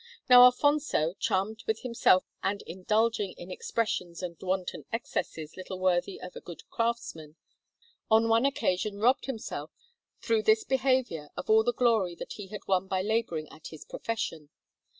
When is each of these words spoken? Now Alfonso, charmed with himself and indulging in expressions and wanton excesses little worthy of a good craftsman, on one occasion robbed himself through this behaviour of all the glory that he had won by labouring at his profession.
Now 0.27 0.45
Alfonso, 0.45 1.13
charmed 1.19 1.63
with 1.67 1.81
himself 1.81 2.23
and 2.41 2.63
indulging 2.63 3.33
in 3.33 3.51
expressions 3.51 4.23
and 4.23 4.35
wanton 4.41 4.83
excesses 4.91 5.55
little 5.55 5.77
worthy 5.79 6.19
of 6.19 6.35
a 6.35 6.41
good 6.41 6.67
craftsman, 6.71 7.35
on 8.09 8.27
one 8.27 8.47
occasion 8.47 8.97
robbed 8.97 9.27
himself 9.27 9.69
through 10.19 10.41
this 10.41 10.63
behaviour 10.63 11.29
of 11.37 11.51
all 11.51 11.63
the 11.63 11.71
glory 11.71 12.15
that 12.15 12.33
he 12.33 12.47
had 12.47 12.61
won 12.67 12.87
by 12.87 13.03
labouring 13.03 13.47
at 13.49 13.67
his 13.67 13.85
profession. 13.85 14.49